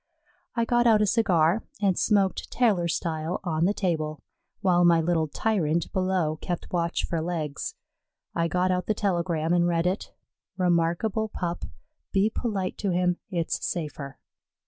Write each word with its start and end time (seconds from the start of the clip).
I 0.55 0.65
got 0.65 0.87
out 0.87 1.03
a 1.03 1.05
cigar 1.05 1.63
and 1.79 1.95
smoked 1.95 2.49
tailor 2.49 2.87
style 2.87 3.39
on 3.43 3.65
the 3.65 3.73
table, 3.75 4.23
while 4.61 4.83
my 4.83 4.99
little 4.99 5.27
tyrant 5.27 5.93
below 5.93 6.39
kept 6.41 6.71
watch 6.73 7.05
for 7.05 7.21
legs. 7.21 7.75
I 8.33 8.47
got 8.47 8.71
out 8.71 8.87
the 8.87 8.95
telegram 8.95 9.53
and 9.53 9.67
read 9.67 9.85
it: 9.85 10.11
"Remarkable 10.57 11.29
pup. 11.29 11.65
Be 12.11 12.31
polite 12.31 12.79
to 12.79 12.89
him; 12.89 13.17
it's 13.29 13.63
safer." 13.63 14.17